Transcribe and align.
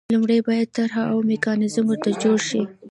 لومړی 0.13 0.39
باید 0.47 0.73
طرح 0.77 0.95
او 1.11 1.17
میکانیزم 1.31 1.85
ورته 1.87 2.11
جوړ 2.23 2.37
شي. 2.49 2.61